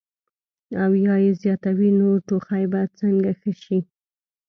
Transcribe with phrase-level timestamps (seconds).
[0.83, 3.77] او يا ئې زياتوي نو ټوخی به څنګ ښۀ شي-